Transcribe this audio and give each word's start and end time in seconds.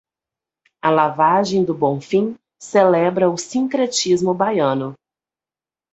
A 0.81 0.89
Lavagem 0.89 1.63
do 1.63 1.75
Bonfim 1.75 2.35
celebra 2.63 3.29
o 3.29 3.37
sincretismo 3.37 4.33
baiano 4.33 4.95